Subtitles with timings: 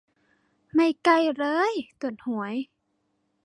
[0.73, 2.53] ไม่ใกล้เล้ย ตรวจหวย